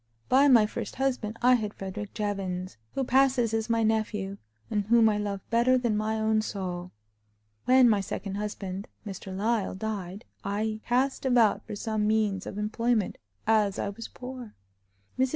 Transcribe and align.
By 0.29 0.47
my 0.47 0.65
first 0.65 0.95
husband 0.95 1.37
I 1.43 1.53
had 1.53 1.75
Frederick 1.75 2.15
Jevons, 2.15 2.77
who 2.95 3.03
passes 3.03 3.53
as 3.53 3.69
my 3.69 3.83
nephew, 3.83 4.39
and 4.71 4.85
whom 4.85 5.07
I 5.07 5.19
love 5.19 5.47
better 5.51 5.77
than 5.77 5.95
my 5.95 6.19
own 6.19 6.41
soul. 6.41 6.91
When 7.65 7.87
my 7.87 8.01
second 8.01 8.33
husband, 8.33 8.87
Mr. 9.05 9.31
Lyle, 9.37 9.75
died, 9.75 10.25
I 10.43 10.79
cast 10.87 11.23
about 11.23 11.63
for 11.67 11.75
some 11.75 12.07
means 12.07 12.47
of 12.47 12.57
employment, 12.57 13.19
as 13.45 13.77
I 13.77 13.89
was 13.89 14.07
poor. 14.07 14.55
Mrs. 15.19 15.29